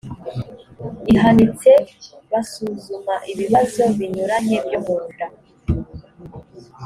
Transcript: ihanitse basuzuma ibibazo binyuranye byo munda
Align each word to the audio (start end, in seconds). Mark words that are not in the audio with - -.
ihanitse 1.13 1.71
basuzuma 2.31 3.15
ibibazo 3.31 3.81
binyuranye 3.97 4.57
byo 4.67 4.79
munda 4.85 5.25